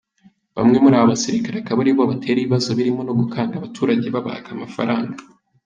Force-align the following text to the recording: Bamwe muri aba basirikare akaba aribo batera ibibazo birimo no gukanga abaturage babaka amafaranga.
Bamwe 0.57 0.77
muri 0.83 0.95
aba 0.97 1.11
basirikare 1.13 1.55
akaba 1.59 1.79
aribo 1.81 2.03
batera 2.11 2.37
ibibazo 2.39 2.69
birimo 2.77 3.01
no 3.05 3.13
gukanga 3.19 3.53
abaturage 3.57 4.07
babaka 4.15 4.49
amafaranga. 4.53 5.15